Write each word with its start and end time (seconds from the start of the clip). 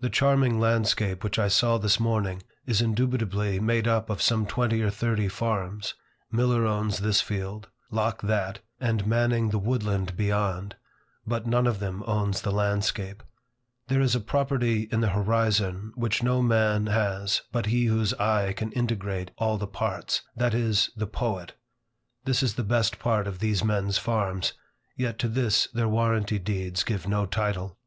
The 0.00 0.10
charming 0.10 0.60
landscape 0.60 1.24
which 1.24 1.38
I 1.38 1.48
saw 1.48 1.78
this 1.78 1.98
morning, 1.98 2.42
is 2.66 2.82
indubitably 2.82 3.60
made 3.60 3.88
up 3.88 4.10
of 4.10 4.20
some 4.20 4.44
twenty 4.44 4.82
or 4.82 4.90
thirty 4.90 5.26
farms. 5.26 5.94
Miller 6.30 6.66
owns 6.66 6.98
this 6.98 7.22
field, 7.22 7.70
Locke 7.90 8.20
that, 8.20 8.58
and 8.78 9.06
Manning 9.06 9.48
the 9.48 9.58
woodland 9.58 10.18
beyond. 10.18 10.76
But 11.26 11.46
none 11.46 11.66
of 11.66 11.78
them 11.78 12.02
owns 12.06 12.42
the 12.42 12.52
landscape. 12.52 13.22
There 13.88 14.02
is 14.02 14.14
a 14.14 14.20
property 14.20 14.82
in 14.92 15.00
the 15.00 15.08
horizon 15.16 15.92
which 15.94 16.22
no 16.22 16.42
man 16.42 16.88
has 16.88 17.40
but 17.50 17.64
he 17.64 17.86
whose 17.86 18.12
eye 18.20 18.52
can 18.52 18.70
integrate 18.72 19.30
all 19.38 19.56
the 19.56 19.66
parts, 19.66 20.20
that 20.36 20.52
is, 20.52 20.90
the 20.94 21.06
poet. 21.06 21.54
This 22.26 22.42
is 22.42 22.56
the 22.56 22.64
best 22.64 22.98
part 22.98 23.26
of 23.26 23.38
these 23.38 23.64
men's 23.64 23.96
farms, 23.96 24.52
yet 24.94 25.18
to 25.20 25.26
this 25.30 25.68
their 25.68 25.88
warranty 25.88 26.38
deeds 26.38 26.84
give 26.84 27.08
no 27.08 27.24
title. 27.24 27.78